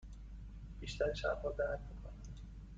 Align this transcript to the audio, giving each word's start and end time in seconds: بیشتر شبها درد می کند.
بیشتر 0.79 1.13
شبها 1.13 1.51
درد 1.59 1.79
می 1.89 2.01
کند. 2.01 2.27